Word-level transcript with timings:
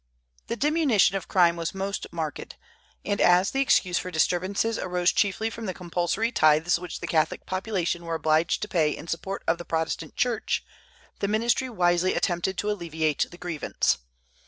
The 0.47 0.55
diminution 0.55 1.15
of 1.15 1.27
crime 1.27 1.55
was 1.55 1.75
most 1.75 2.07
marked; 2.11 2.57
and 3.05 3.21
as 3.21 3.51
the 3.51 3.61
excuse 3.61 3.99
for 3.99 4.09
disturbances 4.09 4.79
arose 4.79 5.11
chiefly 5.11 5.51
from 5.51 5.67
the 5.67 5.75
compulsory 5.75 6.31
tithes 6.31 6.79
which 6.79 7.01
the 7.01 7.05
Catholic 7.05 7.45
population 7.45 8.05
were 8.05 8.15
obliged 8.15 8.63
to 8.63 8.67
pay 8.67 8.89
in 8.89 9.07
support 9.07 9.43
of 9.47 9.59
the 9.59 9.63
Protestant 9.63 10.15
Church, 10.15 10.65
the 11.19 11.27
ministry 11.27 11.69
wisely 11.69 12.15
attempted 12.15 12.57
to 12.57 12.71
alleviate 12.71 13.27
the 13.29 13.37
grievance. 13.37 13.99